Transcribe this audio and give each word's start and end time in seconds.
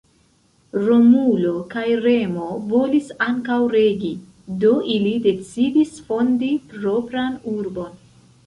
Romulo 0.85 1.51
kaj 1.73 1.83
Remo 2.05 2.47
volis 2.71 3.11
ankaŭ 3.27 3.59
regi, 3.75 4.09
do 4.65 4.73
ili 4.97 5.15
decidis 5.29 5.95
fondi 6.09 6.53
propran 6.73 7.39
urbon. 7.57 7.95